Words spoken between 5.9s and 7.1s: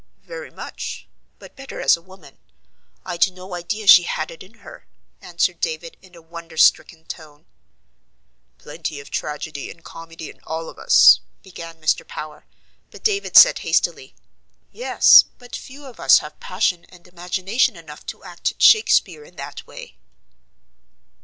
in a wonder stricken